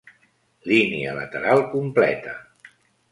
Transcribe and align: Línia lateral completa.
Línia 0.69 1.11
lateral 1.17 1.63
completa. 1.73 2.33